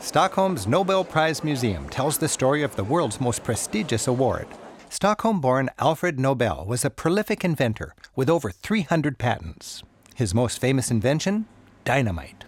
Stockholm's 0.00 0.68
Nobel 0.68 1.04
Prize 1.04 1.42
Museum 1.42 1.88
tells 1.88 2.18
the 2.18 2.28
story 2.28 2.62
of 2.62 2.76
the 2.76 2.84
world's 2.84 3.20
most 3.20 3.42
prestigious 3.42 4.06
award. 4.06 4.46
Stockholm 4.88 5.40
born 5.40 5.70
Alfred 5.80 6.20
Nobel 6.20 6.64
was 6.64 6.84
a 6.84 6.90
prolific 6.90 7.44
inventor 7.44 7.94
with 8.14 8.30
over 8.30 8.50
300 8.50 9.18
patents. 9.18 9.82
His 10.14 10.32
most 10.32 10.60
famous 10.60 10.92
invention? 10.92 11.46
Dynamite. 11.84 12.44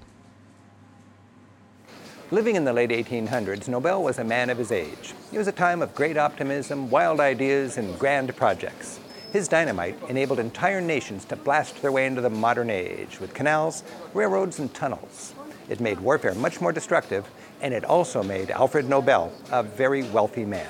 Living 2.30 2.54
in 2.54 2.64
the 2.64 2.72
late 2.72 2.90
1800s, 2.90 3.66
Nobel 3.66 4.02
was 4.04 4.20
a 4.20 4.24
man 4.24 4.48
of 4.48 4.58
his 4.58 4.70
age. 4.70 5.12
It 5.32 5.38
was 5.38 5.48
a 5.48 5.52
time 5.52 5.82
of 5.82 5.94
great 5.94 6.16
optimism, 6.16 6.88
wild 6.88 7.18
ideas, 7.18 7.76
and 7.76 7.98
grand 7.98 8.34
projects. 8.36 9.00
His 9.32 9.48
dynamite 9.48 9.98
enabled 10.08 10.38
entire 10.38 10.80
nations 10.80 11.24
to 11.26 11.36
blast 11.36 11.82
their 11.82 11.92
way 11.92 12.06
into 12.06 12.20
the 12.20 12.30
modern 12.30 12.70
age 12.70 13.18
with 13.18 13.34
canals, 13.34 13.82
railroads, 14.14 14.60
and 14.60 14.72
tunnels. 14.72 15.34
It 15.70 15.80
made 15.80 16.00
warfare 16.00 16.34
much 16.34 16.60
more 16.60 16.72
destructive, 16.72 17.24
and 17.62 17.72
it 17.72 17.84
also 17.84 18.24
made 18.24 18.50
Alfred 18.50 18.88
Nobel 18.88 19.32
a 19.52 19.62
very 19.62 20.02
wealthy 20.10 20.44
man. 20.44 20.66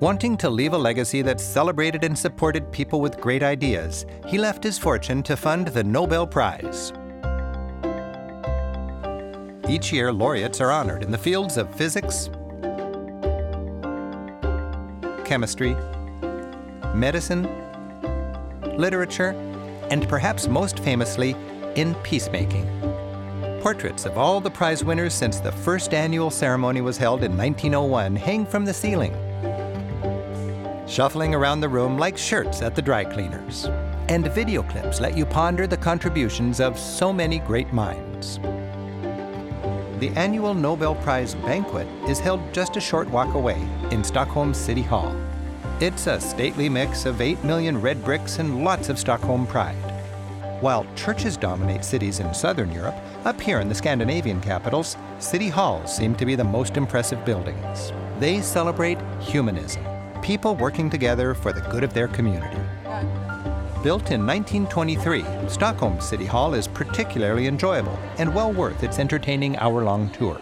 Wanting 0.00 0.36
to 0.38 0.50
leave 0.50 0.72
a 0.72 0.78
legacy 0.78 1.22
that 1.22 1.38
celebrated 1.40 2.02
and 2.02 2.18
supported 2.18 2.72
people 2.72 3.00
with 3.00 3.20
great 3.20 3.44
ideas, 3.44 4.06
he 4.26 4.36
left 4.36 4.64
his 4.64 4.78
fortune 4.78 5.22
to 5.22 5.36
fund 5.36 5.68
the 5.68 5.84
Nobel 5.84 6.26
Prize. 6.26 6.92
Each 9.68 9.92
year, 9.92 10.12
laureates 10.12 10.60
are 10.60 10.72
honored 10.72 11.04
in 11.04 11.12
the 11.12 11.18
fields 11.18 11.56
of 11.56 11.72
physics, 11.72 12.30
chemistry, 15.24 15.76
medicine, 16.94 17.48
literature, 18.76 19.36
and 19.90 20.08
perhaps 20.08 20.48
most 20.48 20.80
famously, 20.80 21.36
in 21.76 21.94
peacemaking. 21.96 22.66
Portraits 23.60 24.06
of 24.06 24.16
all 24.16 24.40
the 24.40 24.50
prize 24.50 24.82
winners 24.82 25.12
since 25.12 25.38
the 25.38 25.52
first 25.52 25.92
annual 25.92 26.30
ceremony 26.30 26.80
was 26.80 26.96
held 26.96 27.22
in 27.22 27.36
1901 27.36 28.16
hang 28.16 28.46
from 28.46 28.64
the 28.64 28.72
ceiling, 28.72 29.12
shuffling 30.88 31.34
around 31.34 31.60
the 31.60 31.68
room 31.68 31.98
like 31.98 32.16
shirts 32.16 32.62
at 32.62 32.74
the 32.74 32.80
dry 32.80 33.04
cleaners. 33.04 33.66
And 34.08 34.26
video 34.32 34.62
clips 34.62 34.98
let 34.98 35.14
you 35.14 35.26
ponder 35.26 35.66
the 35.66 35.76
contributions 35.76 36.58
of 36.58 36.78
so 36.78 37.12
many 37.12 37.38
great 37.40 37.70
minds. 37.70 38.38
The 39.98 40.10
annual 40.16 40.54
Nobel 40.54 40.94
Prize 40.94 41.34
banquet 41.34 41.86
is 42.08 42.18
held 42.18 42.40
just 42.54 42.78
a 42.78 42.80
short 42.80 43.10
walk 43.10 43.34
away 43.34 43.60
in 43.90 44.02
Stockholm 44.02 44.54
City 44.54 44.82
Hall. 44.82 45.14
It's 45.80 46.06
a 46.06 46.18
stately 46.18 46.70
mix 46.70 47.04
of 47.04 47.20
8 47.20 47.44
million 47.44 47.78
red 47.78 48.02
bricks 48.04 48.38
and 48.38 48.64
lots 48.64 48.88
of 48.88 48.98
Stockholm 48.98 49.46
pride. 49.46 49.89
While 50.60 50.84
churches 50.94 51.38
dominate 51.38 51.86
cities 51.86 52.20
in 52.20 52.34
southern 52.34 52.70
Europe, 52.70 52.94
up 53.24 53.40
here 53.40 53.60
in 53.60 53.68
the 53.70 53.74
Scandinavian 53.74 54.42
capitals, 54.42 54.98
city 55.18 55.48
halls 55.48 55.96
seem 55.96 56.14
to 56.16 56.26
be 56.26 56.34
the 56.34 56.44
most 56.44 56.76
impressive 56.76 57.24
buildings. 57.24 57.94
They 58.18 58.42
celebrate 58.42 58.98
humanism, 59.20 59.82
people 60.20 60.54
working 60.54 60.90
together 60.90 61.32
for 61.32 61.54
the 61.54 61.62
good 61.62 61.82
of 61.82 61.94
their 61.94 62.08
community. 62.08 62.60
Built 63.82 64.10
in 64.10 64.26
1923, 64.26 65.24
Stockholm 65.48 65.98
City 65.98 66.26
Hall 66.26 66.52
is 66.52 66.68
particularly 66.68 67.46
enjoyable 67.46 67.98
and 68.18 68.34
well 68.34 68.52
worth 68.52 68.82
its 68.82 68.98
entertaining 68.98 69.56
hour 69.56 69.82
long 69.82 70.10
tour. 70.10 70.38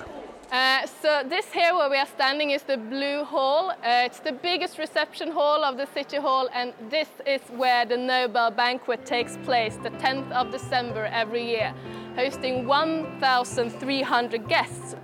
Uh, 0.50 0.86
so 1.02 1.22
this 1.28 1.52
here 1.52 1.74
where 1.74 1.90
we 1.90 1.98
are 1.98 2.06
standing 2.06 2.50
is 2.50 2.62
the 2.62 2.78
Blue 2.78 3.22
Hall. 3.22 3.70
Uh, 3.70 4.06
it's 4.06 4.20
the 4.20 4.32
biggest 4.32 4.78
reception 4.78 5.30
hall 5.30 5.62
of 5.62 5.76
the 5.76 5.86
City 5.92 6.16
Hall 6.16 6.48
and 6.54 6.72
this 6.88 7.08
is 7.26 7.42
where 7.50 7.84
the 7.84 7.98
Nobel 7.98 8.50
Banquet 8.50 9.04
takes 9.04 9.36
place 9.38 9.76
the 9.82 9.90
10th 9.90 10.30
of 10.32 10.50
December 10.50 11.04
every 11.12 11.44
year, 11.46 11.74
hosting 12.16 12.66
1,300 12.66 14.48
guests 14.48 14.96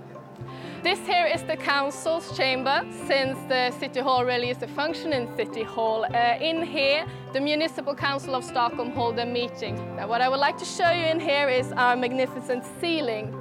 this 0.85 0.99
here 1.07 1.25
is 1.25 1.41
the 1.41 1.57
council's 1.57 2.37
chamber, 2.37 2.85
since 3.07 3.39
the 3.49 3.71
City 3.79 4.01
Hall 4.01 4.23
really 4.23 4.51
is 4.51 4.61
a 4.61 4.67
functioning 4.67 5.27
City 5.35 5.63
Hall. 5.63 6.05
Uh, 6.05 6.37
in 6.39 6.61
here, 6.61 7.07
the 7.33 7.41
Municipal 7.41 7.95
Council 7.95 8.35
of 8.35 8.43
Stockholm 8.43 8.91
hold 8.91 9.17
a 9.17 9.25
meeting. 9.25 9.75
Now, 9.95 10.07
what 10.07 10.21
I 10.21 10.29
would 10.29 10.39
like 10.39 10.59
to 10.59 10.65
show 10.65 10.91
you 10.91 11.07
in 11.07 11.19
here 11.19 11.49
is 11.49 11.71
our 11.71 11.95
magnificent 11.95 12.63
ceiling. 12.79 13.33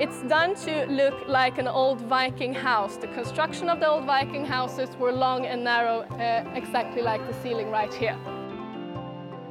It's 0.00 0.22
done 0.22 0.54
to 0.64 0.86
look 0.86 1.28
like 1.28 1.58
an 1.58 1.68
old 1.68 2.00
Viking 2.00 2.54
house. 2.54 2.96
The 2.96 3.08
construction 3.08 3.68
of 3.68 3.80
the 3.80 3.86
old 3.86 4.06
Viking 4.06 4.46
houses 4.46 4.88
were 4.98 5.12
long 5.12 5.44
and 5.44 5.62
narrow, 5.62 6.04
uh, 6.12 6.50
exactly 6.54 7.02
like 7.02 7.20
the 7.26 7.34
ceiling 7.42 7.70
right 7.70 7.92
here. 7.92 8.16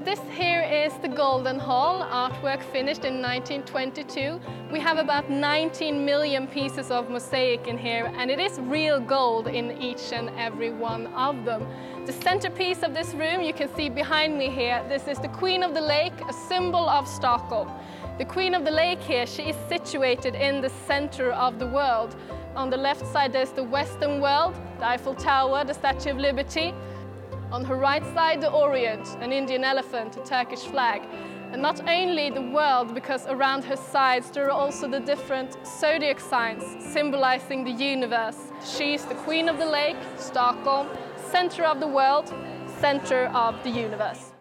This 0.03 0.19
here 0.31 0.63
is 0.63 0.91
the 1.03 1.07
Golden 1.07 1.59
Hall, 1.59 2.01
artwork 2.01 2.63
finished 2.71 3.05
in 3.05 3.21
1922. 3.21 4.39
We 4.71 4.79
have 4.81 4.99
about 4.99 5.31
19 5.31 6.05
million 6.05 6.45
pieces 6.45 6.91
of 6.91 7.09
mosaic 7.09 7.67
in 7.67 7.75
here 7.75 8.13
and 8.15 8.29
it 8.29 8.39
is 8.39 8.59
real 8.59 8.99
gold 8.99 9.47
in 9.47 9.81
each 9.81 10.13
and 10.13 10.29
every 10.37 10.69
one 10.69 11.07
of 11.07 11.43
them. 11.43 11.65
The 12.05 12.13
centerpiece 12.13 12.83
of 12.83 12.93
this 12.93 13.15
room 13.15 13.41
you 13.41 13.51
can 13.51 13.73
see 13.75 13.89
behind 13.89 14.37
me 14.37 14.47
here, 14.47 14.85
this 14.87 15.07
is 15.07 15.17
the 15.17 15.27
Queen 15.29 15.63
of 15.63 15.73
the 15.73 15.81
Lake, 15.81 16.13
a 16.29 16.33
symbol 16.33 16.87
of 16.87 17.07
Stockholm. 17.07 17.71
The 18.19 18.25
Queen 18.25 18.53
of 18.53 18.63
the 18.63 18.69
Lake 18.69 19.01
here, 19.01 19.25
she 19.25 19.49
is 19.49 19.55
situated 19.67 20.35
in 20.35 20.61
the 20.61 20.69
center 20.85 21.31
of 21.31 21.57
the 21.57 21.65
world. 21.65 22.15
On 22.55 22.69
the 22.69 22.77
left 22.77 23.03
side 23.07 23.33
there's 23.33 23.51
the 23.51 23.63
Western 23.63 24.21
world, 24.21 24.53
the 24.77 24.85
Eiffel 24.85 25.15
Tower, 25.15 25.65
the 25.65 25.73
Statue 25.73 26.11
of 26.11 26.17
Liberty, 26.17 26.75
on 27.51 27.65
her 27.65 27.75
right 27.75 28.03
side, 28.13 28.39
the 28.39 28.51
Orient, 28.51 29.07
an 29.19 29.31
Indian 29.31 29.63
elephant, 29.63 30.15
a 30.17 30.23
Turkish 30.23 30.61
flag. 30.65 31.01
And 31.51 31.61
not 31.63 31.81
only 31.87 32.29
the 32.29 32.41
world, 32.41 32.93
because 32.93 33.25
around 33.25 33.63
her 33.63 33.75
sides 33.75 34.29
there 34.29 34.45
are 34.45 34.51
also 34.51 34.87
the 34.87 34.99
different 34.99 35.57
zodiac 35.65 36.19
signs 36.19 36.63
symbolizing 36.93 37.63
the 37.63 37.71
universe. 37.71 38.51
She 38.63 38.93
is 38.93 39.05
the 39.05 39.15
queen 39.15 39.49
of 39.49 39.57
the 39.57 39.65
lake, 39.65 39.97
Stockholm, 40.17 40.87
center 41.31 41.63
of 41.63 41.79
the 41.79 41.87
world, 41.87 42.31
center 42.79 43.25
of 43.33 43.63
the 43.63 43.71
universe. 43.71 44.31